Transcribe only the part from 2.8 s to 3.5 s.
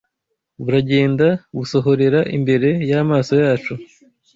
y’amaso